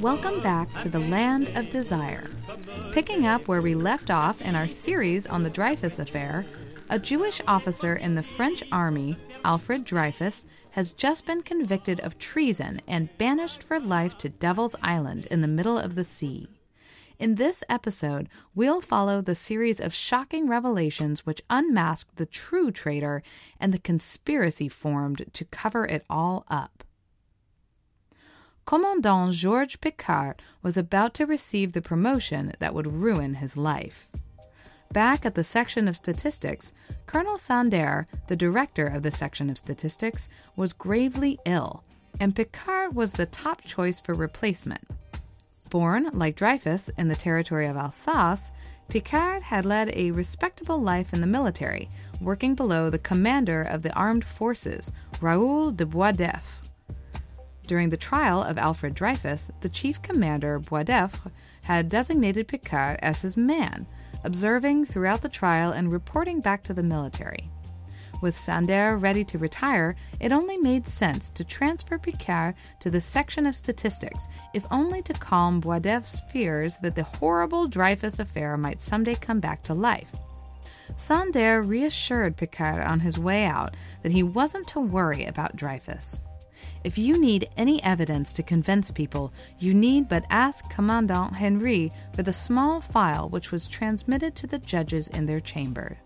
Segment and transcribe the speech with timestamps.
[0.00, 2.28] Welcome back to the Land of Desire.
[2.92, 6.44] Picking up where we left off in our series on the Dreyfus Affair,
[6.90, 12.80] a Jewish officer in the French army, Alfred Dreyfus, has just been convicted of treason
[12.86, 16.48] and banished for life to Devil's Island in the middle of the sea.
[17.18, 23.22] In this episode, we'll follow the series of shocking revelations which unmask the true traitor
[23.58, 26.84] and the conspiracy formed to cover it all up.
[28.66, 34.10] Commandant Georges Picquart was about to receive the promotion that would ruin his life.
[34.94, 36.72] Back at the section of statistics,
[37.06, 41.82] Colonel Sandherr, the director of the section of statistics, was gravely ill,
[42.20, 44.86] and Picquart was the top choice for replacement.
[45.68, 48.52] Born, like Dreyfus, in the territory of Alsace,
[48.88, 51.90] Picquart had led a respectable life in the military,
[52.20, 56.60] working below the commander of the armed forces, Raoul de Boisdeffre.
[57.66, 61.30] During the trial of Alfred Dreyfus, the chief commander, Boisdeffre,
[61.62, 63.86] had designated Picquart as his man,
[64.22, 67.50] observing throughout the trial and reporting back to the military.
[68.20, 73.46] With Sandherr ready to retire, it only made sense to transfer Picquart to the section
[73.46, 79.14] of statistics, if only to calm Boisdeffre's fears that the horrible Dreyfus affair might someday
[79.14, 80.16] come back to life.
[80.96, 86.20] Sandherr reassured Picquart on his way out that he wasn't to worry about Dreyfus.
[86.82, 92.22] If you need any evidence to convince people, you need but ask Commandant Henry for
[92.22, 95.98] the small file which was transmitted to the judges in their chamber.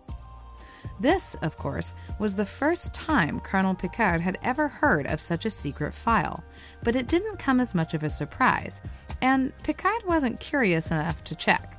[0.99, 5.49] This, of course, was the first time Colonel Picquart had ever heard of such a
[5.49, 6.43] secret file,
[6.83, 8.81] but it didn't come as much of a surprise,
[9.21, 11.75] and Picquart wasn't curious enough to check.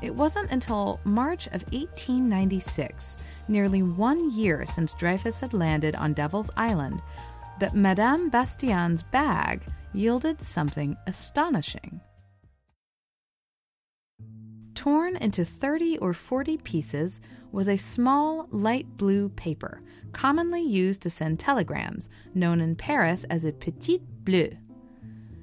[0.00, 3.16] It wasn't until March of 1896,
[3.48, 7.02] nearly one year since Dreyfus had landed on Devil's Island,
[7.60, 12.00] that Madame Bastian's bag yielded something astonishing.
[14.74, 17.20] Torn into 30 or 40 pieces
[17.50, 19.82] was a small light blue paper,
[20.12, 24.50] commonly used to send telegrams, known in Paris as a petit bleu.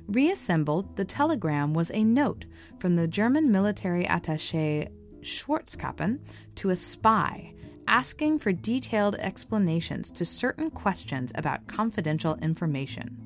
[0.07, 2.45] Reassembled, the telegram was a note
[2.79, 4.89] from the German military attaché
[5.21, 6.19] Schwarzkoppen
[6.55, 7.54] to a spy
[7.88, 13.18] asking for detailed explanations to certain questions about confidential information.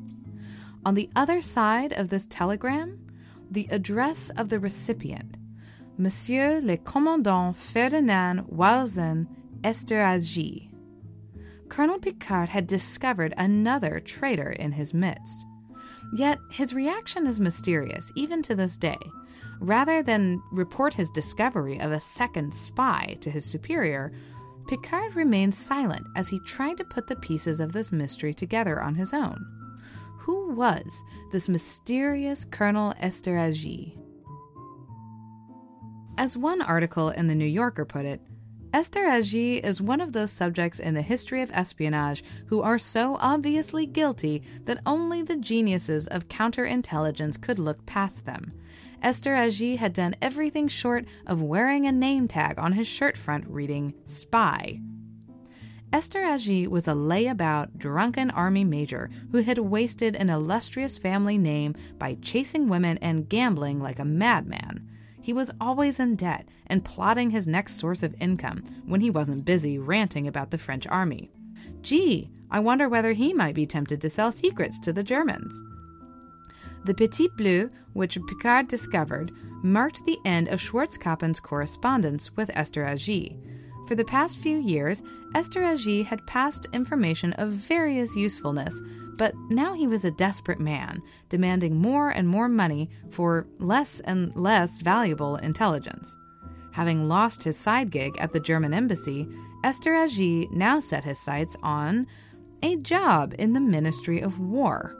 [0.86, 3.00] On the other side of this telegram,
[3.52, 5.38] the address of the recipient,
[5.98, 9.28] Monsieur le Commandant Ferdinand Walsin
[9.62, 10.69] Esterhazy.
[11.68, 15.46] Colonel Picquart had discovered another traitor in his midst.
[16.14, 18.98] Yet his reaction is mysterious, even to this day.
[19.59, 24.14] Rather than report his discovery of a second spy to his superior,
[24.69, 28.94] Picquart remained silent as he tried to put the pieces of this mystery together on
[28.94, 29.44] his own.
[30.19, 33.97] Who was this mysterious Colonel Esterhazy?
[36.19, 38.22] As one article in The New Yorker put it,
[38.72, 43.88] Esterhazy is one of those subjects in the history of espionage who are so obviously
[43.88, 48.53] guilty that only the geniuses of counterintelligence could look past them.
[49.04, 53.94] Esterhazy had done everything short of wearing a name tag on his shirt front reading
[54.06, 54.82] Spy.
[55.92, 61.74] Esther Esterhazy was a layabout, drunken army major who had wasted an illustrious family name
[61.98, 64.88] by chasing women and gambling like a madman.
[65.20, 69.46] He was always in debt and plotting his next source of income when he wasn't
[69.46, 71.31] busy ranting about the French army.
[71.81, 75.64] Gee, I wonder whether he might be tempted to sell secrets to the Germans.
[76.89, 83.38] The Petit Bleu, which Picquart discovered, marked the end of Schwarzkoppen's correspondence with Esterhazy.
[83.88, 85.03] For the past few years,
[85.35, 88.81] Esterhazy had passed information of various usefulness,
[89.17, 94.35] but now he was a desperate man, demanding more and more money for less and
[94.35, 96.18] less valuable intelligence.
[96.71, 99.27] Having lost his side gig at the German embassy,
[99.63, 102.07] Esterhazy now set his sights on
[102.63, 104.95] a job in the Ministry of War.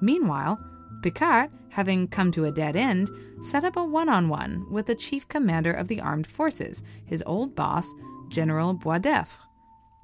[0.00, 0.58] Meanwhile,
[1.04, 3.10] Picquart, having come to a dead end,
[3.42, 7.22] set up a one on one with the chief commander of the armed forces, his
[7.26, 7.92] old boss,
[8.28, 9.40] General Boisdeffre.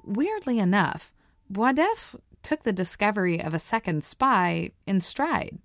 [0.05, 1.14] Weirdly enough,
[1.50, 5.58] Boisdeffre took the discovery of a second spy in stride.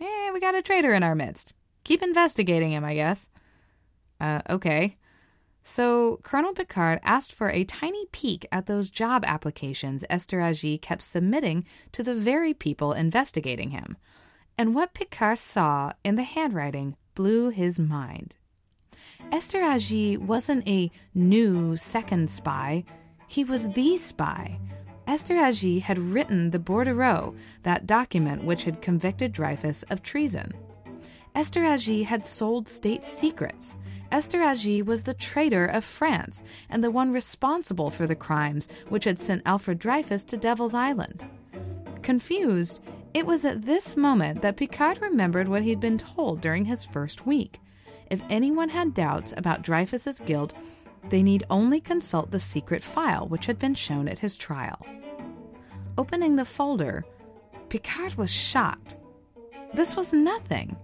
[0.00, 1.52] Eh, we got a traitor in our midst.
[1.84, 3.28] Keep investigating him, I guess.
[4.20, 4.96] Uh, okay.
[5.62, 11.64] So, Colonel Picquart asked for a tiny peek at those job applications Esterhazy kept submitting
[11.92, 13.96] to the very people investigating him
[14.58, 18.36] And what Picquart saw in the handwriting blew his mind.
[19.32, 19.62] Esther
[20.18, 22.84] wasn't a new second spy,
[23.26, 24.58] he was the spy.
[25.06, 30.52] Esther had written the bordereau, that document which had convicted Dreyfus of treason.
[31.34, 33.76] Esther had sold state secrets.
[34.10, 34.42] Esther
[34.84, 39.42] was the traitor of France and the one responsible for the crimes which had sent
[39.46, 41.24] Alfred Dreyfus to Devil's Island.
[42.02, 42.80] Confused,
[43.12, 47.26] it was at this moment that Picquart remembered what he'd been told during his first
[47.26, 47.60] week.
[48.10, 50.54] If anyone had doubts about Dreyfus's guilt,
[51.08, 54.86] they need only consult the secret file which had been shown at his trial.
[55.98, 57.04] Opening the folder,
[57.68, 58.96] Picquart was shocked.
[59.74, 60.76] This was nothing.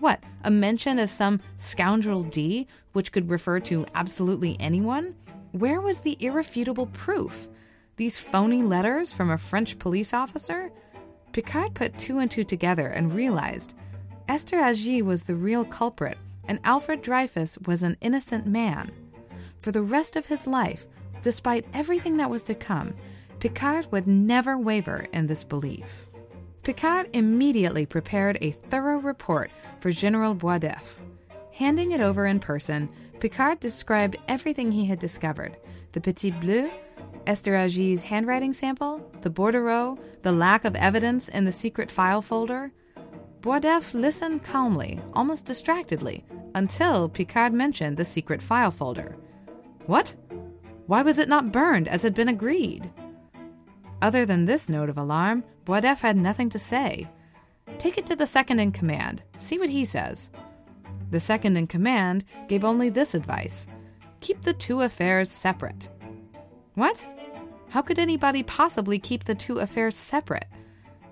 [0.00, 5.14] What, a mention of some scoundrel D, which could refer to absolutely anyone?
[5.52, 7.48] Where was the irrefutable proof?
[7.96, 10.72] These phony letters from a French police officer?
[11.32, 13.74] Picquart put two and two together and realized
[14.28, 18.92] Esterhazy was the real culprit, and Alfred Dreyfus was an innocent man.
[19.58, 20.86] For the rest of his life,
[21.22, 22.94] despite everything that was to come,
[23.40, 26.08] Picquart would never waver in this belief.
[26.62, 29.50] Picquart immediately prepared a thorough report
[29.80, 31.00] for General Boisdeffre.
[31.52, 32.88] Handing it over in person,
[33.18, 35.56] Picquart described everything he had discovered
[35.92, 36.70] the Petit Bleu,
[37.26, 42.72] Esterhazy's handwriting sample, the bordereau, the lack of evidence in the secret file folder.
[43.40, 46.24] Boisdeffre listened calmly, almost distractedly,
[46.54, 49.16] until Picquart mentioned the secret file folder.
[49.86, 50.14] What?
[50.86, 52.90] Why was it not burned as had been agreed?
[54.02, 57.08] Other than this note of alarm, Boisdeffre had nothing to say.
[57.78, 60.30] Take it to the second in command, see what he says.
[61.10, 63.66] The second in command gave only this advice
[64.20, 65.90] keep the two affairs separate.
[66.74, 67.06] What?
[67.70, 70.46] How could anybody possibly keep the two affairs separate?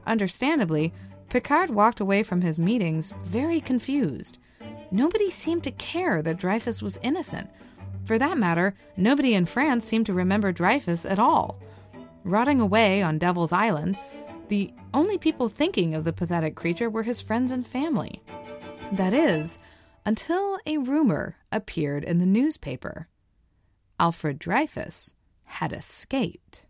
[0.07, 0.93] Understandably,
[1.29, 4.39] Picquart walked away from his meetings very confused.
[4.91, 7.51] Nobody seemed to care that Dreyfus was innocent.
[8.05, 11.61] For that matter, nobody in France seemed to remember Dreyfus at all.
[12.25, 13.99] Rotting away on Devil's Island,
[14.49, 18.23] the only people thinking of the pathetic creature were his friends and family.
[18.93, 19.59] That is,
[20.07, 23.09] until a rumor appeared in the newspaper.
[24.01, 25.15] Alfred Dreyfus
[25.49, 26.67] had escaped.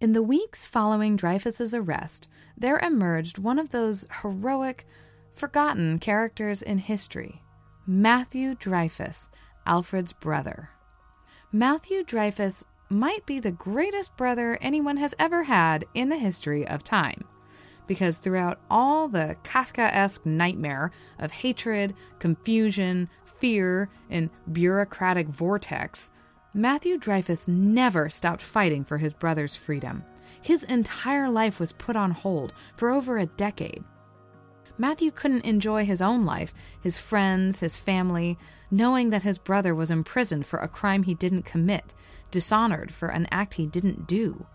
[0.00, 4.86] In the weeks following Dreyfus's arrest, there emerged one of those heroic,
[5.32, 7.42] forgotten characters in history
[7.86, 9.30] Matthew Dreyfus,
[9.66, 10.70] Alfred's brother.
[11.52, 16.82] Matthew Dreyfus might be the greatest brother anyone has ever had in the history of
[16.82, 17.24] time.
[17.86, 26.10] Because throughout all the Kafka esque nightmare of hatred, confusion, fear, and bureaucratic vortex,
[26.54, 30.04] Matthew Dreyfus never stopped fighting for his brother's freedom.
[30.40, 33.84] His entire life was put on hold for over a decade.
[34.76, 38.38] Matthew couldn't enjoy his own life, his friends, his family,
[38.70, 41.94] knowing that his brother was imprisoned for a crime he didn't commit,
[42.30, 44.46] dishonored for an act he didn't do.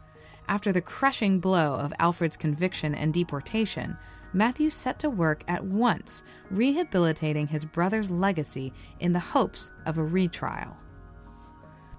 [0.49, 3.95] After the crushing blow of Alfred's conviction and deportation,
[4.33, 10.03] Matthew set to work at once rehabilitating his brother's legacy in the hopes of a
[10.03, 10.75] retrial.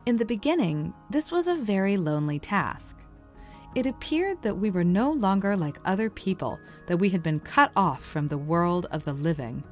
[0.05, 2.99] In the beginning, this was a very lonely task.
[3.77, 6.59] It appeared that we were no longer like other people,
[6.89, 9.63] that we had been cut off from the world of the living.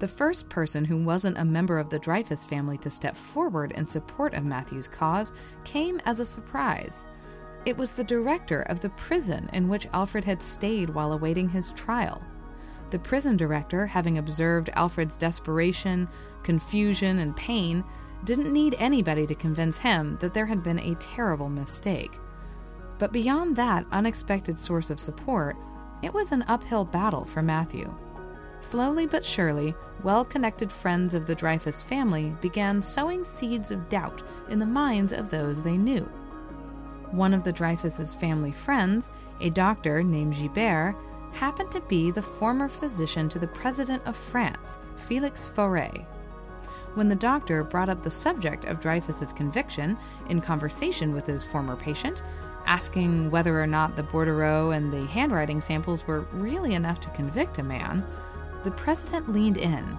[0.00, 3.86] The first person who wasn't a member of the Dreyfus family to step forward in
[3.86, 5.32] support of Matthew's cause
[5.62, 7.06] came as a surprise.
[7.66, 11.72] It was the director of the prison in which Alfred had stayed while awaiting his
[11.72, 12.22] trial.
[12.90, 16.08] The prison director, having observed Alfred's desperation,
[16.42, 17.82] confusion, and pain,
[18.24, 22.18] didn't need anybody to convince him that there had been a terrible mistake.
[22.98, 25.56] But beyond that unexpected source of support,
[26.02, 27.92] it was an uphill battle for Matthew.
[28.60, 34.22] Slowly but surely, well connected friends of the Dreyfus family began sowing seeds of doubt
[34.48, 36.08] in the minds of those they knew.
[37.14, 40.96] One of the Dreyfus's family friends, a doctor named Gibert,
[41.30, 45.90] happened to be the former physician to the President of France, Felix Faure.
[46.94, 49.96] When the doctor brought up the subject of Dreyfus's conviction
[50.28, 52.24] in conversation with his former patient,
[52.66, 57.58] asking whether or not the bordereau and the handwriting samples were really enough to convict
[57.58, 58.04] a man,
[58.64, 59.96] the president leaned in.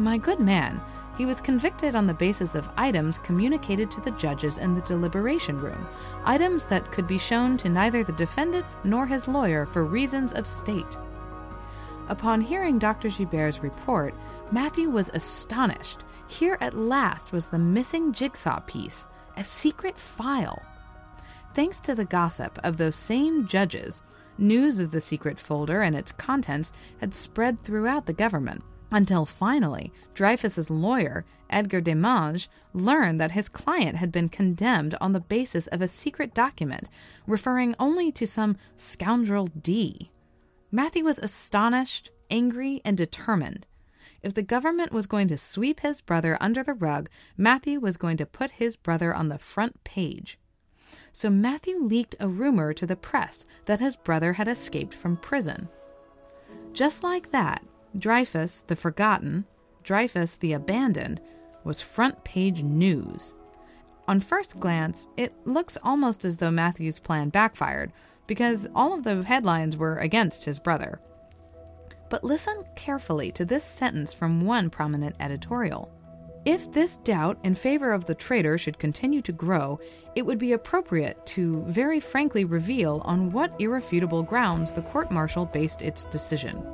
[0.00, 0.80] My good man,
[1.18, 5.60] he was convicted on the basis of items communicated to the judges in the deliberation
[5.60, 5.86] room,
[6.24, 10.46] items that could be shown to neither the defendant nor his lawyer for reasons of
[10.46, 10.96] state.
[12.08, 13.10] Upon hearing Dr.
[13.10, 14.14] Gibert's report,
[14.50, 16.04] Matthew was astonished.
[16.26, 20.62] Here at last was the missing jigsaw piece, a secret file.
[21.52, 24.02] Thanks to the gossip of those same judges,
[24.38, 28.64] news of the secret folder and its contents had spread throughout the government.
[28.90, 35.20] Until finally, Dreyfus's lawyer, Edgar Demange, learned that his client had been condemned on the
[35.20, 36.90] basis of a secret document
[37.26, 40.10] referring only to some scoundrel D.
[40.72, 43.66] Matthew was astonished, angry, and determined.
[44.22, 48.16] If the government was going to sweep his brother under the rug, Matthew was going
[48.18, 50.38] to put his brother on the front page.
[51.12, 55.68] So Matthew leaked a rumor to the press that his brother had escaped from prison.
[56.72, 57.62] Just like that,
[57.98, 59.46] Dreyfus the Forgotten,
[59.82, 61.20] Dreyfus the Abandoned,
[61.64, 63.34] was front page news.
[64.06, 67.92] On first glance, it looks almost as though Matthew's plan backfired,
[68.26, 71.00] because all of the headlines were against his brother.
[72.08, 75.92] But listen carefully to this sentence from one prominent editorial.
[76.44, 79.78] If this doubt in favor of the traitor should continue to grow,
[80.16, 85.44] it would be appropriate to very frankly reveal on what irrefutable grounds the court martial
[85.44, 86.64] based its decision.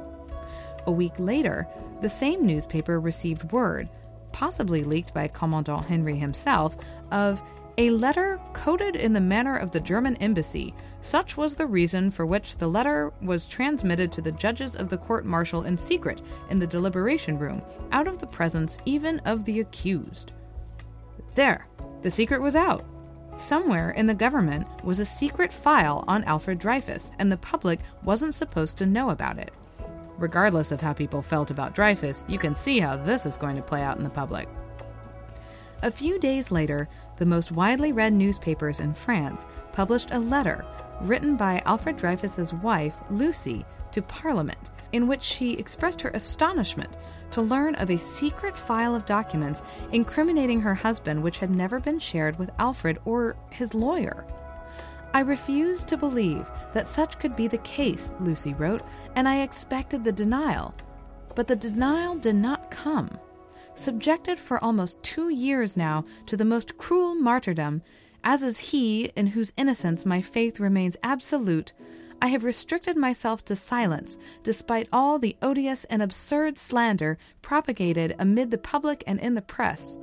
[0.87, 1.67] A week later,
[2.01, 3.89] the same newspaper received word,
[4.33, 6.77] possibly leaked by Commandant Henry himself,
[7.11, 7.43] of
[7.79, 10.75] a letter coded in the manner of the German embassy.
[11.03, 14.97] Such was the reason for which the letter was transmitted to the judges of the
[14.97, 17.63] court martial in secret in the deliberation room,
[17.93, 20.33] out of the presence even of the accused.
[21.35, 21.69] There,
[22.03, 22.85] the secret was out.
[23.37, 28.35] Somewhere in the government was a secret file on Alfred Dreyfus, and the public wasn't
[28.35, 29.53] supposed to know about it.
[30.19, 33.63] Regardless of how people felt about Dreyfus, you can see how this is going to
[33.63, 34.49] play out in the public.
[35.83, 40.65] A few days later, the most widely read newspapers in France published a letter
[41.03, 46.97] written by Alfred Dreyfus's wife, Lucy, to Parliament, in which she expressed her astonishment
[47.31, 51.99] to learn of a secret file of documents incriminating her husband which had never been
[51.99, 54.27] shared with Alfred or his lawyer.
[55.15, 58.83] I refused to believe that such could be the case, Lucy wrote,
[59.15, 60.75] and I expected the denial.
[61.35, 63.19] But the denial did not come.
[63.75, 67.83] Subjected for almost two years now to the most cruel martyrdom,
[68.25, 71.73] as is he in whose innocence my faith remains absolute,
[72.21, 78.51] I have restricted myself to silence, despite all the odious and absurd slander propagated amid
[78.51, 79.99] the public and in the press.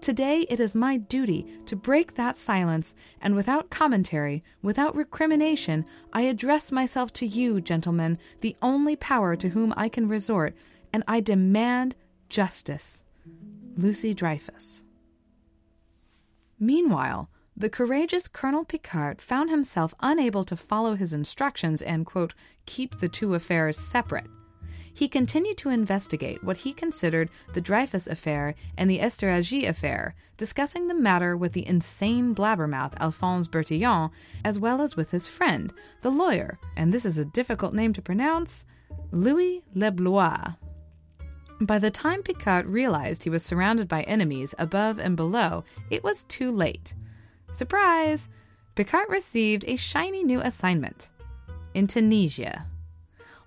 [0.00, 6.22] Today it is my duty to break that silence, and without commentary, without recrimination, I
[6.22, 10.56] address myself to you, gentlemen, the only power to whom I can resort,
[10.92, 11.96] and I demand
[12.28, 13.02] justice.
[13.76, 14.84] Lucy Dreyfus.
[16.60, 22.34] Meanwhile, the courageous Colonel Picquart found himself unable to follow his instructions and, quote,
[22.66, 24.28] keep the two affairs separate
[24.98, 30.88] he continued to investigate what he considered the Dreyfus affair and the Esterhazy affair, discussing
[30.88, 34.10] the matter with the insane blabbermouth Alphonse Bertillon,
[34.44, 38.02] as well as with his friend, the lawyer, and this is a difficult name to
[38.02, 38.66] pronounce,
[39.12, 40.56] Louis Leblois.
[41.60, 46.24] By the time Picquart realized he was surrounded by enemies above and below, it was
[46.24, 46.94] too late.
[47.52, 48.28] Surprise!
[48.74, 51.10] Picquart received a shiny new assignment
[51.72, 52.66] in Tunisia.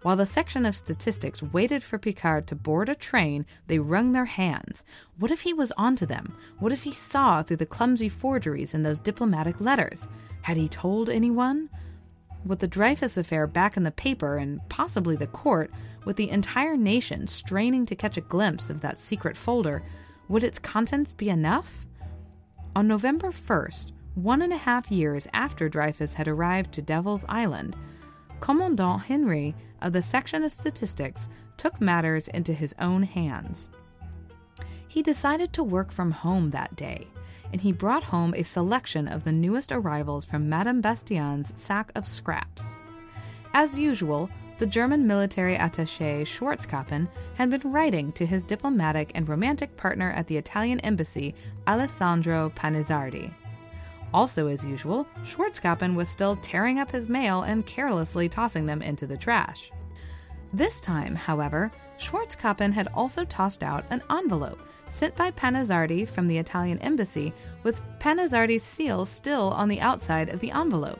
[0.01, 4.25] While the section of statistics waited for Picquart to board a train, they wrung their
[4.25, 4.84] hands.
[5.20, 6.36] What if he was onto them?
[6.58, 10.08] What if he saw through the clumsy forgeries in those diplomatic letters?
[10.41, 11.70] Had he told anyone?
[12.43, 15.70] With the Dreyfus affair back in the paper and possibly the court,
[16.03, 19.84] with the entire nation straining to catch a glimpse of that secret folder,
[20.27, 21.86] would its contents be enough?
[22.75, 27.77] On November 1st, one and a half years after Dreyfus had arrived to Devil's Island,
[28.42, 33.70] Commandant Henry of the Section of Statistics took matters into his own hands.
[34.88, 37.08] He decided to work from home that day,
[37.52, 42.08] and he brought home a selection of the newest arrivals from Madame Bastian's sack of
[42.08, 42.76] scraps.
[43.54, 49.78] As usual, the German military attaché Schwarzkoppen had been writing to his diplomatic and romantic
[49.78, 51.36] partner at the Italian embassy,
[51.68, 53.34] Alessandro Panizzardi.
[54.13, 59.08] Also, as usual, Schwarzkoppen was still tearing up his mail and carelessly tossing them into
[59.08, 59.72] the trash.
[60.53, 66.38] This time, however, Schwarzkoppen had also tossed out an envelope sent by Panizzardi from the
[66.38, 67.32] Italian embassy
[67.63, 71.00] with Panizzardi's seal still on the outside of the envelope.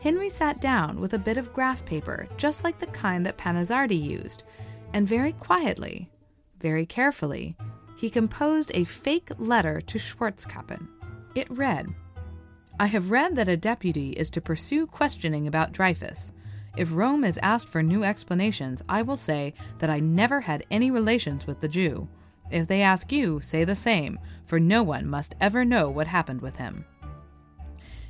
[0.00, 4.00] Henry sat down with a bit of graph paper, just like the kind that Panizzardi
[4.00, 4.44] used,
[4.94, 6.08] and very quietly,
[6.58, 7.54] very carefully,
[7.98, 10.88] he composed a fake letter to Schwarzkoppen.
[11.34, 11.88] It read
[12.80, 16.32] I have read that a deputy is to pursue questioning about Dreyfus.
[16.78, 20.90] If Rome is asked for new explanations, I will say that I never had any
[20.90, 22.08] relations with the Jew.
[22.50, 26.40] If they ask you, say the same, for no one must ever know what happened
[26.40, 26.86] with him.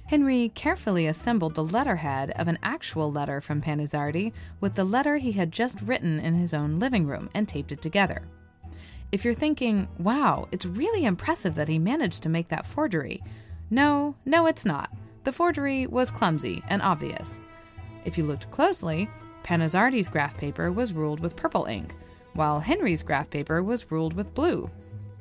[0.06, 5.32] Henry carefully assembled the letterhead of an actual letter from Panizzardi with the letter he
[5.32, 8.22] had just written in his own living room and taped it together.
[9.10, 13.20] If you're thinking, wow, it's really impressive that he managed to make that forgery,
[13.70, 14.90] no, no, it's not.
[15.24, 17.40] The forgery was clumsy and obvious.
[18.04, 19.08] If you looked closely,
[19.42, 21.94] Panizzardi's graph paper was ruled with purple ink,
[22.34, 24.70] while Henry's graph paper was ruled with blue.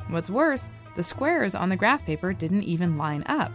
[0.09, 3.51] What's worse, the squares on the graph paper didn't even line up.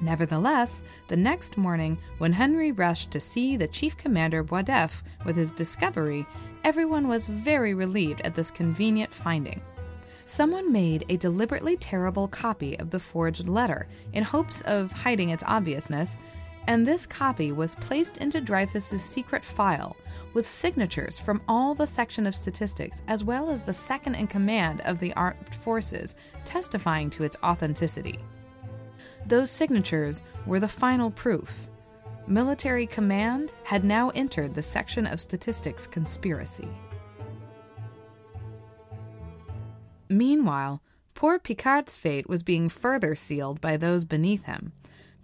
[0.00, 5.52] Nevertheless, the next morning, when Henry rushed to see the chief commander Boisdeffre with his
[5.52, 6.26] discovery,
[6.64, 9.60] everyone was very relieved at this convenient finding.
[10.30, 15.42] Someone made a deliberately terrible copy of the forged letter in hopes of hiding its
[15.44, 16.16] obviousness,
[16.68, 19.96] and this copy was placed into Dreyfus's secret file
[20.32, 24.82] with signatures from all the section of statistics as well as the second in command
[24.82, 28.20] of the armed forces testifying to its authenticity.
[29.26, 31.66] Those signatures were the final proof.
[32.28, 36.68] Military command had now entered the section of statistics conspiracy.
[40.10, 40.82] Meanwhile,
[41.14, 44.72] poor Picquart's fate was being further sealed by those beneath him.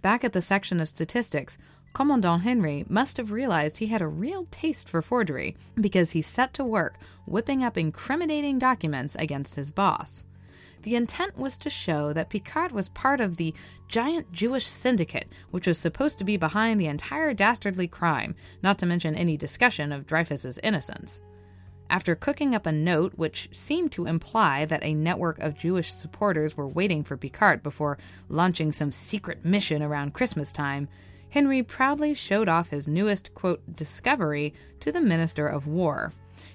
[0.01, 1.57] Back at the section of statistics,
[1.93, 6.53] Commandant Henry must have realized he had a real taste for forgery because he set
[6.53, 10.23] to work whipping up incriminating documents against his boss.
[10.83, 13.53] The intent was to show that Picquart was part of the
[13.89, 18.85] giant Jewish syndicate, which was supposed to be behind the entire dastardly crime, not to
[18.85, 21.21] mention any discussion of Dreyfus's innocence.
[21.89, 26.57] After cooking up a note which seemed to imply that a network of Jewish supporters
[26.57, 30.89] were waiting for Picquart before launching some secret mission around Christmas time,
[31.29, 36.13] Henry proudly showed off his newest, quote, discovery to the Minister of War.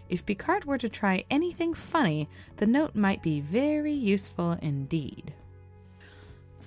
[0.08, 5.32] If Picquart were to try anything funny, the note might be very useful indeed.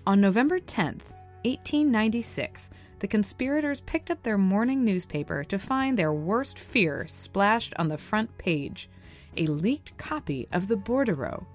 [0.08, 6.58] On November 10th, 1896, the conspirators picked up their morning newspaper to find their worst
[6.58, 8.90] fear splashed on the front page
[9.38, 11.46] a leaked copy of the bordereau.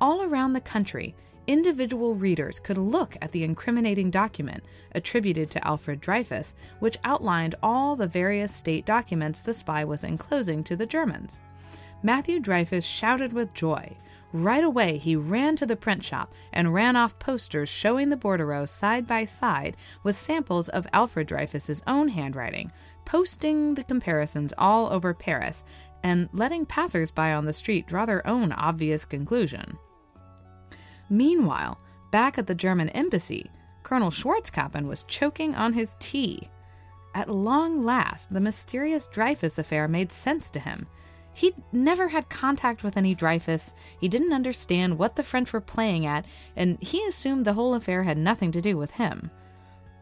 [0.00, 1.14] All around the country,
[1.46, 7.96] individual readers could look at the incriminating document attributed to Alfred Dreyfus, which outlined all
[7.96, 11.40] the various state documents the spy was enclosing to the Germans.
[12.02, 13.96] Matthew Dreyfus shouted with joy.
[14.36, 18.68] Right away, he ran to the print shop and ran off posters showing the bordereau
[18.68, 22.70] side by side with samples of Alfred Dreyfus's own handwriting,
[23.06, 25.64] posting the comparisons all over Paris,
[26.02, 29.78] and letting passers by on the street draw their own obvious conclusion.
[31.08, 33.50] Meanwhile, back at the German embassy,
[33.84, 36.50] Colonel Schwarzkoppen was choking on his tea.
[37.14, 40.88] At long last, the mysterious Dreyfus affair made sense to him.
[41.36, 46.06] He'd never had contact with any Dreyfus, he didn't understand what the French were playing
[46.06, 46.24] at,
[46.56, 49.30] and he assumed the whole affair had nothing to do with him.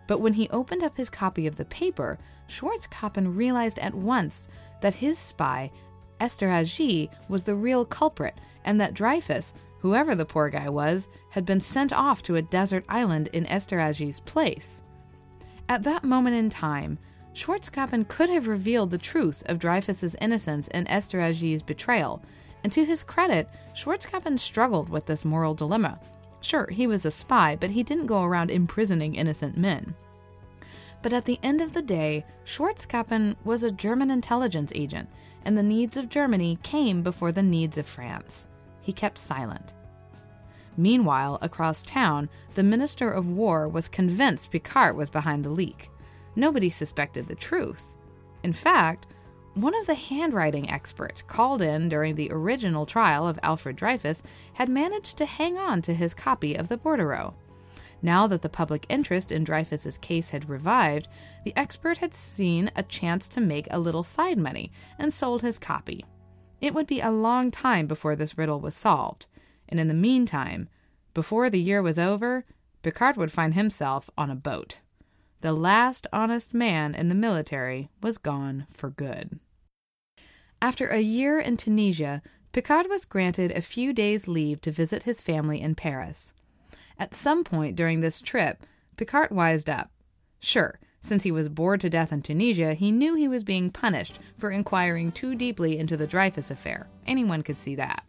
[0.06, 4.48] But when he opened up his copy of the paper, Schwarzkoppen realized at once
[4.80, 5.72] that his spy,
[6.20, 11.60] Esterhazy, was the real culprit, and that Dreyfus, whoever the poor guy was, had been
[11.60, 14.84] sent off to a desert island in Esterhazy's place.
[15.68, 16.96] At that moment in time,
[17.34, 22.22] Schwarzkoppen could have revealed the truth of Dreyfus's innocence and Esther Esterhazy's betrayal,
[22.62, 26.00] and to his credit, Schwarzkoppen struggled with this moral dilemma.
[26.40, 29.94] Sure, he was a spy, but he didn't go around imprisoning innocent men.
[31.02, 35.10] But at the end of the day, Schwarzkoppen was a German intelligence agent,
[35.44, 38.48] and the needs of Germany came before the needs of France
[38.84, 39.72] he kept silent.
[40.76, 45.90] Meanwhile, across town, the Minister of War was convinced Picquart was behind the leak.
[46.36, 47.94] Nobody suspected the truth.
[48.42, 49.06] In fact,
[49.54, 54.22] one of the handwriting experts called in during the original trial of Alfred Dreyfus
[54.54, 57.34] had managed to hang on to his copy of the bordereau.
[58.02, 61.08] Now that the public interest in Dreyfus's case had revived,
[61.44, 65.58] the expert had seen a chance to make a little side money and sold his
[65.58, 66.04] copy.
[66.60, 69.26] It would be a long time before this riddle was solved,
[69.68, 70.68] and in the meantime,
[71.14, 72.44] before the year was over,
[72.82, 74.80] Picquart would find himself on a boat.
[75.44, 79.40] The last honest man in the military was gone for good.
[80.62, 82.22] After a year in Tunisia,
[82.54, 86.32] Picquart was granted a few days' leave to visit his family in Paris.
[86.98, 88.64] At some point during this trip,
[88.96, 89.90] Picquart wised up.
[90.40, 94.18] Sure, since he was bored to death in Tunisia, he knew he was being punished
[94.38, 96.88] for inquiring too deeply into the Dreyfus affair.
[97.06, 98.08] Anyone could see that.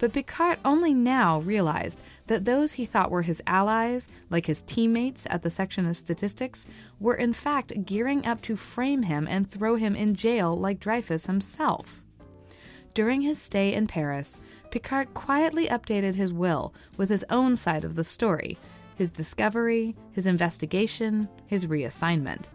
[0.00, 5.26] But Picquart only now realized that those he thought were his allies, like his teammates
[5.28, 6.66] at the section of statistics,
[6.98, 11.26] were in fact gearing up to frame him and throw him in jail like Dreyfus
[11.26, 12.02] himself.
[12.94, 17.94] During his stay in Paris, Picquart quietly updated his will with his own side of
[17.94, 18.56] the story,
[18.96, 22.48] his discovery, his investigation, his reassignment.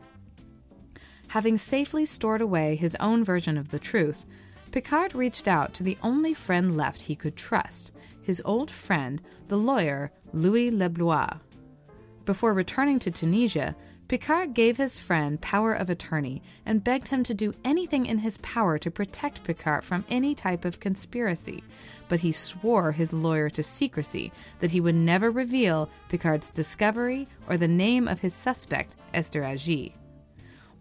[1.28, 4.26] Having safely stored away his own version of the truth,
[4.76, 9.58] Picquart reached out to the only friend left he could trust his old friend, the
[9.58, 11.40] lawyer Louis Leblois.
[12.26, 13.74] Before returning to Tunisia,
[14.10, 18.38] Picquart gave his friend power of attorney and begged him to do anything in his
[18.40, 21.64] power to protect Picquart from any type of conspiracy.
[22.10, 27.56] But he swore his lawyer to secrecy that he would never reveal Picquart's discovery or
[27.56, 29.94] the name of his suspect, Esterhazy.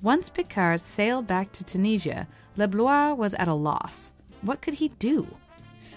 [0.05, 4.13] Once Picquart sailed back to Tunisia, Leblois was at a loss.
[4.43, 5.39] What could he do?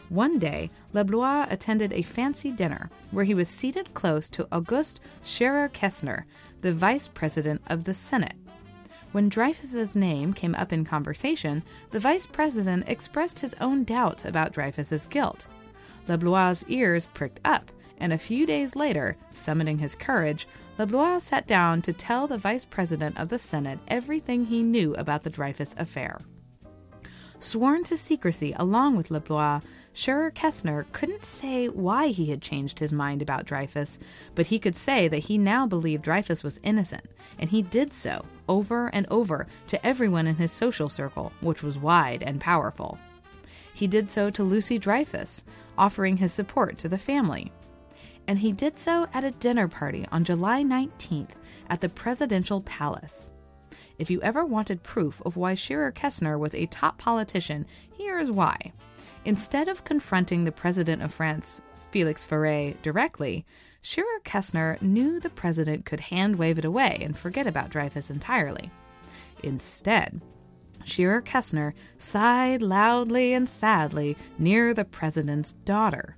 [0.07, 6.23] One day, Leblois attended a fancy dinner where he was seated close to Auguste Scheurer-Kestner,
[6.61, 8.37] the vice president of the Senate.
[9.11, 14.53] When Dreyfus's name came up in conversation, the vice president expressed his own doubts about
[14.53, 15.47] Dreyfus's guilt.
[16.07, 21.81] Leblois' ears pricked up, and a few days later, summoning his courage, Leblois sat down
[21.81, 26.19] to tell the vice president of the Senate everything he knew about the Dreyfus affair.
[27.39, 29.61] Sworn to secrecy along with Leblois,
[29.93, 33.99] Scheurer-Kestner couldn't say why he had changed his mind about Dreyfus,
[34.33, 37.05] but he could say that he now believed Dreyfus was innocent,
[37.37, 41.77] and he did so over and over to everyone in his social circle, which was
[41.77, 42.97] wide and powerful.
[43.71, 45.43] He did so to Lucy Dreyfus,
[45.77, 47.51] offering his support to the family.
[48.27, 51.35] And he did so at a dinner party on July 19th
[51.69, 53.31] at the Presidential Palace.
[53.97, 58.73] If you ever wanted proof of why Scheurer-Kestner was a top politician, here is why.
[59.25, 61.61] Instead of confronting the president of France,
[61.91, 63.45] Felix Faure, directly,
[63.81, 68.69] Scheurer-Kestner knew the president could hand wave it away and forget about Dreyfus entirely.
[69.43, 70.21] Instead,
[70.83, 76.17] Scheurer-Kestner sighed loudly and sadly near the president's daughter.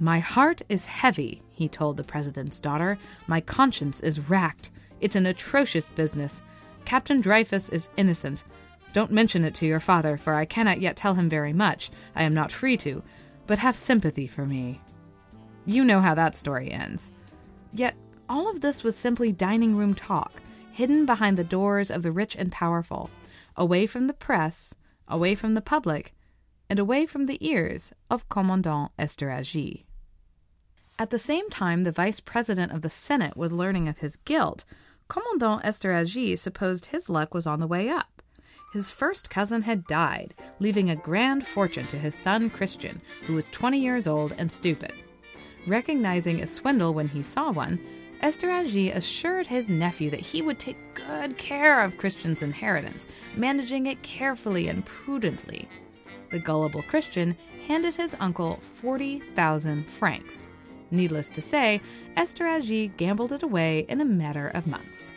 [0.00, 2.98] My heart is heavy, he told the president's daughter.
[3.26, 4.70] My conscience is racked.
[5.00, 6.42] It's an atrocious business.
[6.84, 8.44] Captain Dreyfus is innocent.
[8.92, 11.90] Don't mention it to your father, for I cannot yet tell him very much.
[12.14, 13.02] I am not free to.
[13.48, 14.80] But have sympathy for me.
[15.66, 17.10] You know how that story ends.
[17.72, 17.96] Yet,
[18.28, 22.36] all of this was simply dining room talk, hidden behind the doors of the rich
[22.36, 23.10] and powerful,
[23.56, 24.74] away from the press,
[25.08, 26.14] away from the public,
[26.70, 29.87] and away from the ears of Commandant Esterhazy.
[31.00, 34.64] At the same time the vice president of the Senate was learning of his guilt,
[35.06, 38.20] Commandant Esterhazy supposed his luck was on the way up.
[38.72, 43.48] His first cousin had died, leaving a grand fortune to his son Christian, who was
[43.48, 44.92] 20 years old and stupid.
[45.68, 47.78] Recognizing a swindle when he saw one,
[48.20, 53.06] Esterhazy assured his nephew that he would take good care of Christian's inheritance,
[53.36, 55.68] managing it carefully and prudently.
[56.32, 57.36] The gullible Christian
[57.68, 60.48] handed his uncle 40,000 francs,
[60.90, 61.80] Needless to say,
[62.16, 65.12] Esterhazy gambled it away in a matter of months.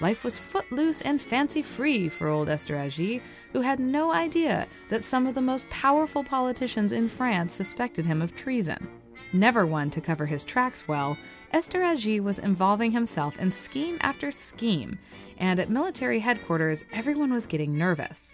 [0.00, 5.26] Life was footloose and fancy free for old Esterhazy, who had no idea that some
[5.26, 8.88] of the most powerful politicians in France suspected him of treason.
[9.32, 11.16] Never one to cover his tracks well,
[11.52, 14.98] Esterhazy was involving himself in scheme after scheme,
[15.38, 18.32] and at military headquarters, everyone was getting nervous.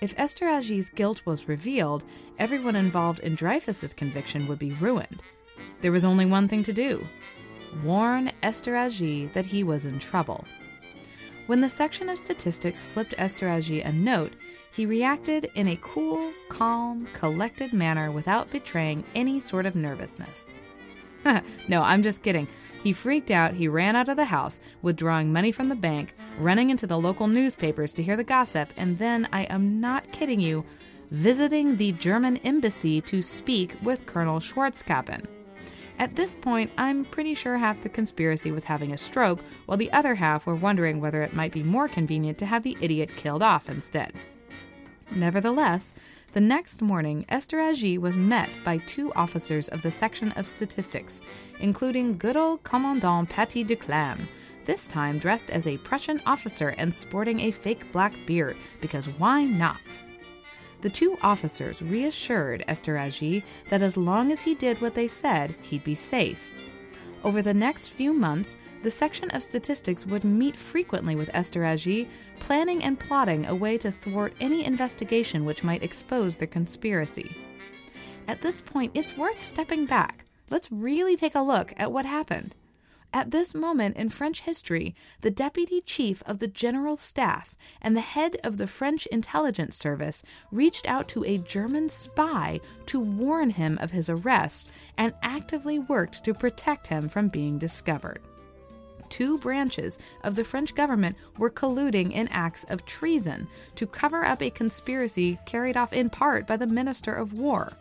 [0.00, 2.04] If Esterhazy's guilt was revealed,
[2.38, 5.22] everyone involved in Dreyfus's conviction would be ruined.
[5.80, 7.06] There was only one thing to do
[7.84, 10.44] warn Esterhazy that he was in trouble.
[11.46, 14.32] When the section of statistics slipped Esterhazy a note,
[14.72, 20.48] he reacted in a cool, calm, collected manner without betraying any sort of nervousness.
[21.68, 22.48] no, I'm just kidding.
[22.82, 26.70] He freaked out, he ran out of the house, withdrawing money from the bank, running
[26.70, 30.64] into the local newspapers to hear the gossip, and then, I am not kidding you,
[31.10, 35.26] visiting the German embassy to speak with Colonel Schwarzkoppen.
[36.00, 39.92] At this point, I'm pretty sure half the conspiracy was having a stroke, while the
[39.92, 43.42] other half were wondering whether it might be more convenient to have the idiot killed
[43.42, 44.14] off instead.
[45.10, 45.92] Nevertheless,
[46.32, 51.20] the next morning, Esther Esterhazy was met by two officers of the section of statistics,
[51.58, 54.26] including good old Commandant Paty de Clam,
[54.64, 59.44] this time dressed as a Prussian officer and sporting a fake black beard, because why
[59.44, 60.00] not?
[60.80, 65.84] The two officers reassured Esterhazy that as long as he did what they said, he'd
[65.84, 66.52] be safe.
[67.22, 72.82] Over the next few months, the section of statistics would meet frequently with Esterhazy, planning
[72.82, 77.36] and plotting a way to thwart any investigation which might expose the conspiracy.
[78.26, 80.24] At this point, it's worth stepping back.
[80.48, 82.56] Let's really take a look at what happened.
[83.12, 88.00] At this moment in French history, the deputy chief of the general staff and the
[88.00, 93.78] head of the French intelligence service reached out to a German spy to warn him
[93.80, 98.20] of his arrest and actively worked to protect him from being discovered.
[99.08, 104.40] Two branches of the French government were colluding in acts of treason to cover up
[104.40, 107.72] a conspiracy carried off in part by the Minister of War.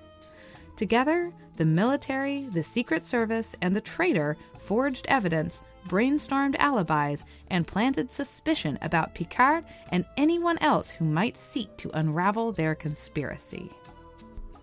[0.79, 8.09] Together, the military, the Secret Service, and the traitor forged evidence, brainstormed alibis, and planted
[8.09, 13.69] suspicion about Picquart and anyone else who might seek to unravel their conspiracy.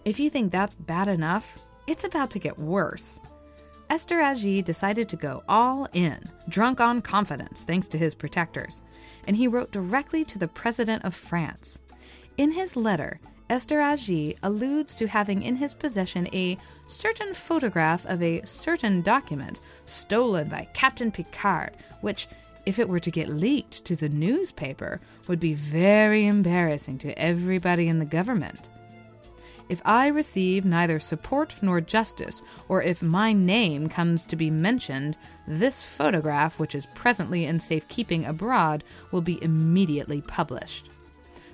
[0.06, 3.20] If you think that's bad enough, it's about to get worse.
[3.90, 8.80] Esterhazy decided to go all in, drunk on confidence thanks to his protectors,
[9.26, 11.78] and he wrote directly to the President of France.
[12.38, 18.44] In his letter, Esterhazy alludes to having in his possession a certain photograph of a
[18.44, 22.26] certain document stolen by Captain Picquart, which,
[22.64, 27.86] if it were to get leaked to the newspaper, would be very embarrassing to everybody
[27.86, 28.70] in the government.
[29.68, 35.18] If I receive neither support nor justice, or if my name comes to be mentioned,
[35.46, 38.82] this photograph, which is presently in safekeeping abroad,
[39.12, 40.90] will be immediately published.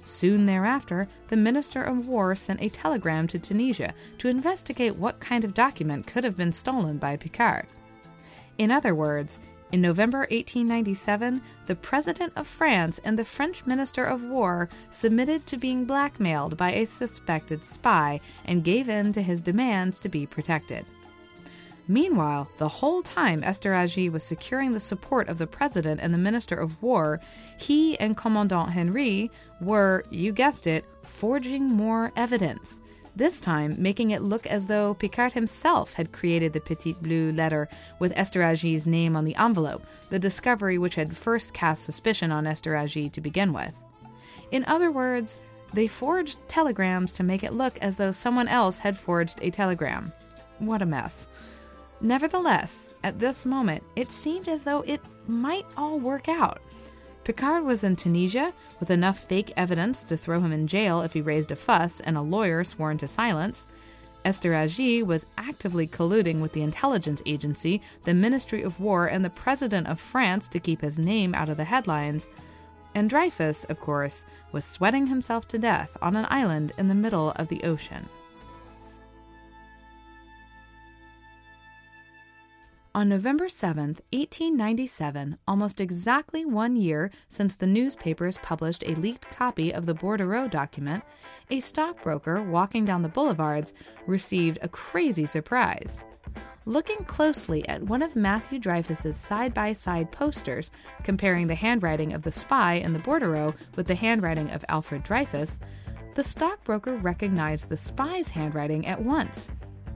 [0.02, 5.44] Soon thereafter, the Minister of War sent a telegram to Tunisia to investigate what kind
[5.44, 7.66] of document could have been stolen by Picquart.
[8.58, 9.38] In other words,
[9.72, 15.56] in November 1897, the President of France and the French Minister of War submitted to
[15.56, 20.84] being blackmailed by a suspected spy and gave in to his demands to be protected.
[21.92, 26.54] Meanwhile, the whole time Esterhazy was securing the support of the president and the minister
[26.54, 27.20] of war,
[27.58, 32.80] he and Commandant Henry were, you guessed it, forging more evidence.
[33.14, 37.68] This time, making it look as though Picquart himself had created the Petit Bleu letter
[37.98, 43.12] with Esterhazy's name on the envelope, the discovery which had first cast suspicion on Esterhazy
[43.12, 43.84] to begin with.
[44.50, 45.38] In other words,
[45.74, 50.10] they forged telegrams to make it look as though someone else had forged a telegram.
[50.58, 51.28] What a mess.
[52.02, 56.60] Nevertheless, at this moment, it seemed as though it might all work out.
[57.22, 61.20] Picquart was in Tunisia with enough fake evidence to throw him in jail if he
[61.20, 63.68] raised a fuss and a lawyer sworn to silence.
[64.24, 69.86] Esterhazy was actively colluding with the intelligence agency, the Ministry of War, and the President
[69.86, 72.28] of France to keep his name out of the headlines.
[72.96, 77.30] And Dreyfus, of course, was sweating himself to death on an island in the middle
[77.36, 78.08] of the ocean.
[82.94, 89.72] On November 7, 1897, almost exactly one year since the newspapers published a leaked copy
[89.72, 91.02] of the Bordereau document,
[91.50, 93.72] a stockbroker walking down the boulevards
[94.06, 96.04] received a crazy surprise.
[96.66, 100.70] Looking closely at one of Matthew Dreyfus's side by side posters,
[101.02, 105.58] comparing the handwriting of the spy in the Bordereau with the handwriting of Alfred Dreyfus,
[106.14, 109.48] the stockbroker recognized the spy's handwriting at once.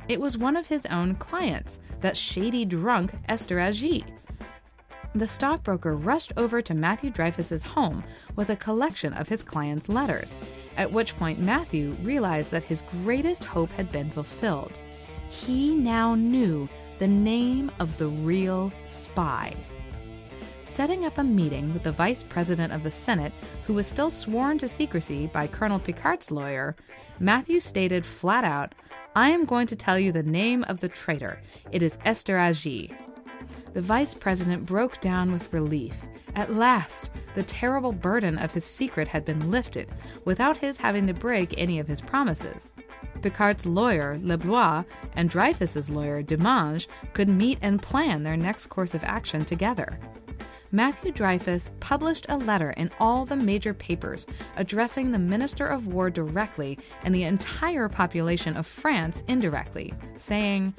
[0.08, 4.04] It was one of his own clients, that shady drunk Esterhazy.
[5.16, 8.04] The stockbroker rushed over to Matthew Dreyfus's home
[8.36, 10.38] with a collection of his client's letters,
[10.76, 14.78] at which point Matthew realized that his greatest hope had been fulfilled.
[15.30, 19.56] He now knew the name of the real spy.
[20.62, 23.32] Setting up a meeting with the vice president of the Senate,
[23.64, 26.76] who was still sworn to secrecy by Colonel Picquart's lawyer,
[27.18, 28.74] Matthew stated flat out
[29.16, 31.40] I am going to tell you the name of the traitor.
[31.72, 32.94] It is Esther Esterhazy.
[33.72, 36.02] The vice president broke down with relief.
[36.34, 39.88] At last, the terrible burden of his secret had been lifted,
[40.26, 42.68] without his having to break any of his promises.
[43.22, 49.02] Picquart's lawyer, Leblois, and Dreyfus's lawyer, Demange, could meet and plan their next course of
[49.02, 49.98] action together.
[50.72, 54.26] Matthew Dreyfus published a letter in all the major papers
[54.56, 60.74] addressing the Minister of War directly and the entire population of France indirectly, saying,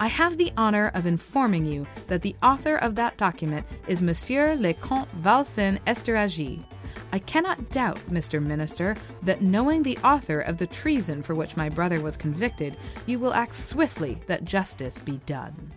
[0.00, 4.54] I have the honor of informing you that the author of that document is Monsieur
[4.54, 6.64] le Comte Walsin Esterhazy.
[7.12, 8.42] I cannot doubt, Mr.
[8.42, 13.18] Minister, that knowing the author of the treason for which my brother was convicted, you
[13.18, 15.72] will act swiftly that justice be done.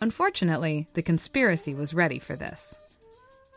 [0.00, 2.74] Unfortunately, the conspiracy was ready for this.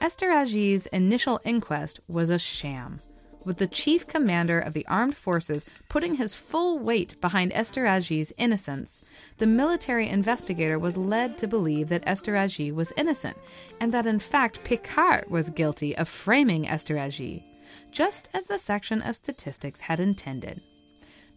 [0.02, 3.02] Esterhazy's initial inquest was a sham,
[3.43, 9.04] with the chief commander of the armed forces putting his full weight behind Esterhazy's innocence.
[9.38, 13.38] The military investigator was led to believe that Esterhazy was innocent,
[13.82, 17.43] and that in fact Picquart was guilty of framing Esterhazy,
[17.91, 20.62] just as the section of statistics had intended.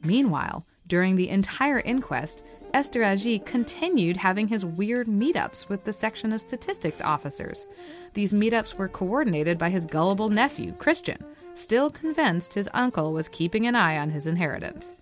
[0.05, 2.43] Meanwhile, during the entire inquest,
[2.75, 7.67] Esterhazy continued having his weird meetups with the section of statistics officers.
[8.15, 11.23] These meetups were coordinated by his gullible nephew, Christian,
[11.55, 14.97] still convinced his uncle was keeping an eye on his inheritance.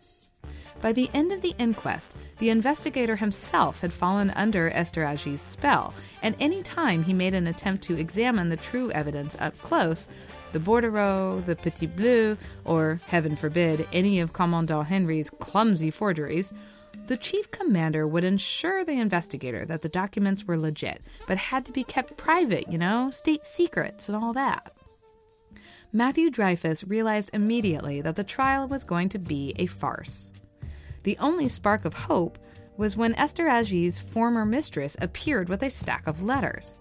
[0.80, 6.34] By the end of the inquest, the investigator himself had fallen under Esterhazy's spell, and
[6.40, 10.08] any time he made an attempt to examine the true evidence up close,
[10.52, 16.52] the bordereau, the petit bleu, or, heaven forbid, any of Commandant Henry's clumsy forgeries,
[17.10, 21.72] the chief commander would ensure the investigator that the documents were legit, but had to
[21.72, 24.72] be kept private, you know, state secrets and all that.
[25.92, 30.30] Matthew Dreyfus realized immediately that the trial was going to be a farce.
[31.02, 32.38] The only spark of hope
[32.76, 36.76] was when Esterhazy's former mistress appeared with a stack of letters.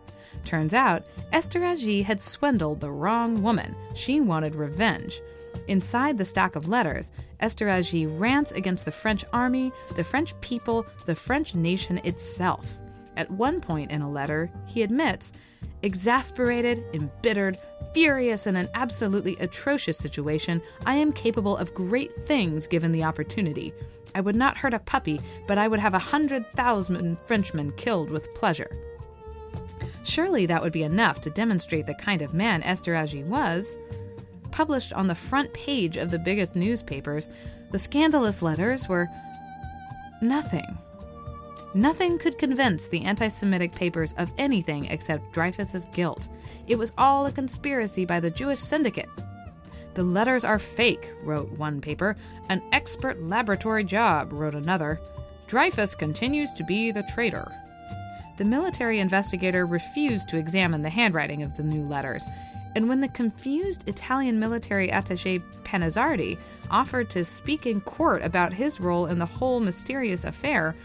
[0.46, 1.02] Turns out,
[1.34, 3.76] Esterhazy had swindled the wrong woman.
[3.96, 5.22] She wanted revenge.
[5.70, 11.14] Inside the stack of letters, Esterhazy rants against the French army, the French people, the
[11.14, 12.80] French nation itself.
[13.16, 15.32] At one point in a letter, he admits,
[15.84, 17.60] exasperated, embittered,
[17.94, 23.72] furious in an absolutely atrocious situation, I am capable of great things given the opportunity.
[24.16, 28.10] I would not hurt a puppy, but I would have a hundred thousand Frenchmen killed
[28.10, 28.72] with pleasure.
[30.04, 33.78] Surely that would be enough to demonstrate the kind of man Esterhazy was.
[34.52, 37.30] Published on the front page of the biggest newspapers,
[37.72, 39.08] the scandalous letters were
[40.22, 40.78] nothing.
[41.76, 46.28] Nothing could convince the anti Semitic papers of anything except Dreyfus's guilt.
[46.68, 49.10] It was all a conspiracy by the Jewish syndicate.
[49.94, 52.16] The letters are fake, wrote one paper.
[52.50, 55.00] An expert laboratory job, wrote another.
[55.48, 57.52] Dreyfus continues to be the traitor.
[58.38, 62.26] The military investigator refused to examine the handwriting of the new letters,
[62.76, 66.38] and when the confused Italian military attaché Panizzardi
[66.70, 70.76] offered to speak in court about his role in the whole mysterious affair,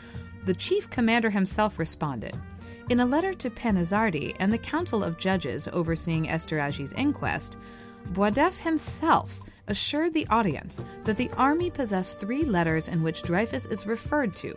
[0.45, 2.37] the chief commander himself responded.
[2.91, 7.57] In a letter to Panizzardi and the council of judges overseeing Esterhazy's inquest,
[8.13, 13.87] Boisdeffre himself assured the audience that the army possessed three letters in which Dreyfus is
[13.87, 14.55] referred to.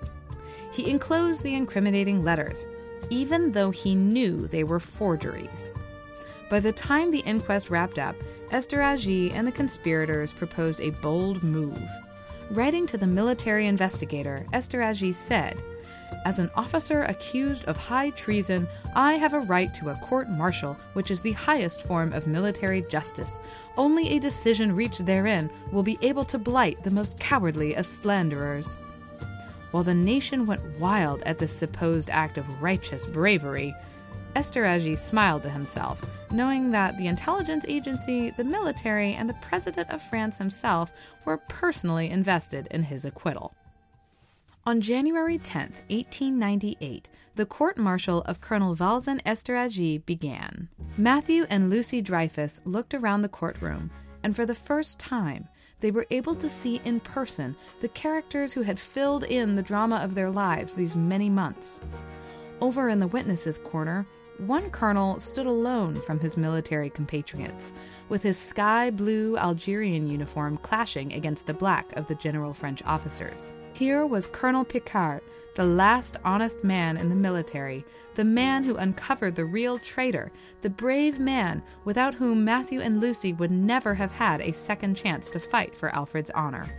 [0.73, 2.67] He enclosed the incriminating letters,
[3.09, 5.71] even though he knew they were forgeries.
[6.49, 8.15] By the time the inquest wrapped up,
[8.51, 11.89] Esterhazy and the conspirators proposed a bold move.
[12.51, 15.61] Writing to the military investigator, Esterhazy said,
[16.25, 20.77] as an officer accused of high treason, I have a right to a court martial,
[20.93, 23.39] which is the highest form of military justice.
[23.77, 28.77] Only a decision reached therein will be able to blight the most cowardly of slanderers.
[29.71, 33.73] While the nation went wild at this supposed act of righteous bravery,
[34.37, 39.99] Esterhazy smiled to himself, knowing that the intelligence agency, the military, and the President of
[39.99, 40.93] France himself
[41.25, 43.55] were personally invested in his acquittal.
[44.63, 50.67] On January 10, 1898, the court martial of Colonel Walsin Esterhazy began.
[50.97, 53.89] Matthew and Lucy Dreyfus looked around the courtroom,
[54.21, 55.47] and for the first time,
[55.79, 59.95] they were able to see in person the characters who had filled in the drama
[59.95, 61.81] of their lives these many months.
[62.61, 64.05] Over in the witnesses' corner,
[64.39, 67.73] one colonel stood alone from his military compatriots,
[68.09, 73.53] with his sky blue Algerian uniform clashing against the black of the general French officers.
[73.73, 75.21] Here was Colonel Picquart,
[75.55, 80.69] the last honest man in the military, the man who uncovered the real traitor, the
[80.69, 85.39] brave man without whom Matthew and Lucy would never have had a second chance to
[85.39, 86.75] fight for Alfred's honor.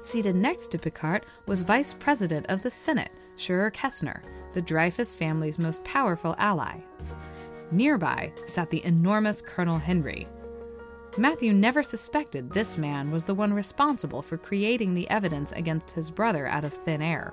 [0.00, 5.82] Seated next to Picquart was Vice President of the Senate, Scheurer-Kestner, the Dreyfus family's most
[5.84, 6.80] powerful ally.
[7.70, 10.28] Nearby sat the enormous Colonel Henry,
[11.16, 16.10] Matthew never suspected this man was the one responsible for creating the evidence against his
[16.10, 17.32] brother out of thin air.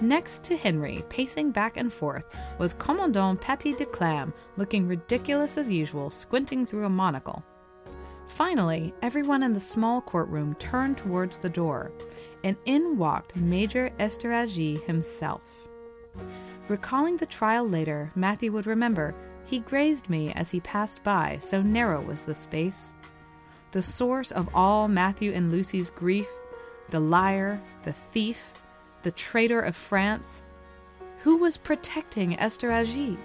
[0.00, 2.26] Next to Henry, pacing back and forth,
[2.60, 7.44] was Commandant Paty de Clam, looking ridiculous as usual, squinting through a monocle.
[8.30, 11.90] Finally, everyone in the small courtroom turned towards the door,
[12.44, 15.68] and in walked Major Esterhazy himself.
[16.68, 21.60] Recalling the trial later, Matthew would remember he grazed me as he passed by, so
[21.60, 22.94] narrow was the space.
[23.72, 26.28] The source of all Matthew and Lucy's grief,
[26.90, 28.54] the liar, the thief,
[29.02, 30.44] the traitor of France.
[31.24, 33.18] Who was protecting Esterhazy?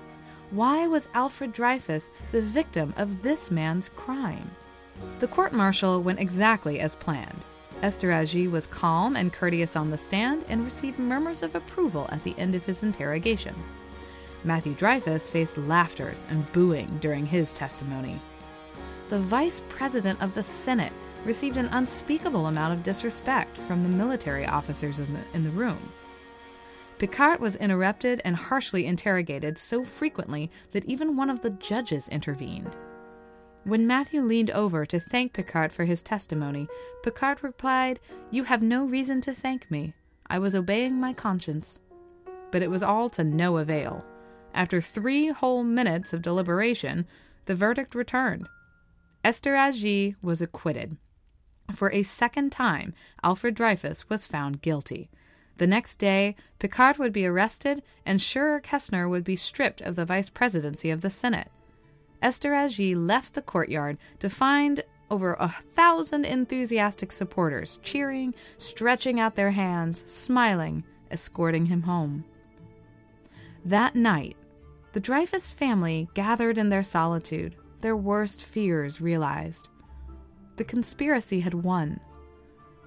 [0.50, 4.50] Why was Alfred Dreyfus the victim of this man's crime?
[5.20, 7.46] The court martial went exactly as planned.
[7.82, 12.36] Esterhazy was calm and courteous on the stand and received murmurs of approval at the
[12.38, 13.56] end of his interrogation.
[14.44, 18.20] Matthew Dreyfus faced laughters and booing during his testimony.
[19.10, 20.94] The vice president of the Senate,
[21.26, 25.92] received an unspeakable amount of disrespect from the military officers in the, in the room.
[27.00, 32.78] Picquart was interrupted and harshly interrogated so frequently that even one of the judges intervened.
[33.66, 36.68] When Matthew leaned over to thank Picquart for his testimony,
[37.04, 38.00] Picquart replied,
[38.30, 39.96] You have no reason to thank me.
[40.28, 41.80] I was obeying my conscience.
[42.52, 44.06] But it was all to no avail.
[44.54, 47.08] After three whole minutes of deliberation,
[47.48, 48.48] the verdict returned.
[49.24, 50.98] Esterhazy was acquitted.
[51.74, 52.94] For a second time,
[53.24, 55.10] Alfred Dreyfus was found guilty.
[55.58, 60.30] The next day, Picquart would be arrested, and Scheurer-Kestner would be stripped of the vice
[60.30, 61.50] presidency of the Senate.
[62.22, 69.52] Esterhazy left the courtyard to find over a thousand enthusiastic supporters cheering, stretching out their
[69.52, 72.26] hands, smiling, escorting him home.
[73.64, 74.36] That night,
[74.94, 79.70] the Dreyfus family gathered in their solitude, their worst fears realized.
[80.58, 82.00] The conspiracy had won.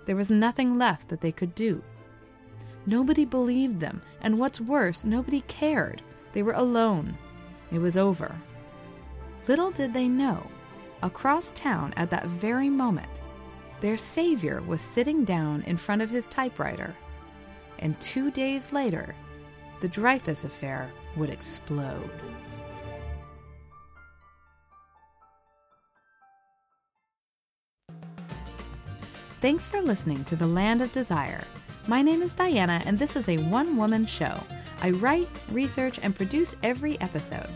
[0.07, 1.83] There was nothing left that they could do.
[2.87, 6.03] Nobody believed them, and what's worse, nobody cared.
[6.33, 7.19] They were alone.
[7.71, 8.35] It was over.
[9.47, 10.47] Little did they know,
[11.03, 13.23] across town at that very moment,
[13.81, 16.95] their savior was sitting down in front of his typewriter.
[17.79, 19.15] And two days later,
[19.81, 22.11] the Dreyfus affair would explode.
[29.41, 31.45] Thanks for listening to The Land of Desire.
[31.87, 34.37] My name is Diana, and this is a one woman show.
[34.83, 37.49] I write, research, and produce every episode.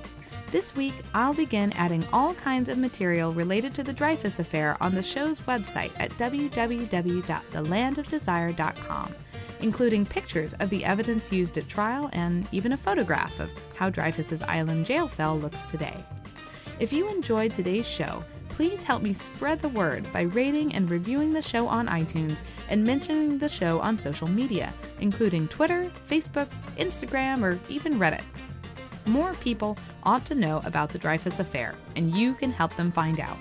[0.52, 4.94] This week, I'll begin adding all kinds of material related to the Dreyfus Affair on
[4.94, 9.14] the show's website at www.thelandofdesire.com,
[9.60, 14.42] including pictures of the evidence used at trial and even a photograph of how Dreyfus's
[14.42, 15.96] Island jail cell looks today.
[16.78, 21.32] If you enjoyed today's show, please help me spread the word by rating and reviewing
[21.32, 22.36] the show on iTunes
[22.68, 28.20] and mentioning the show on social media, including Twitter, Facebook, Instagram, or even Reddit.
[29.06, 33.18] More people ought to know about the Dreyfus Affair, and you can help them find
[33.18, 33.36] out.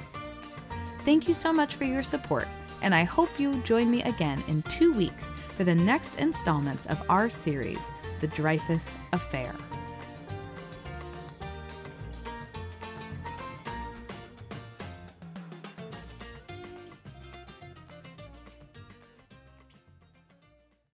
[1.05, 2.47] Thank you so much for your support,
[2.81, 7.01] and I hope you join me again in two weeks for the next installments of
[7.09, 7.91] our series,
[8.21, 9.55] The Dreyfus Affair.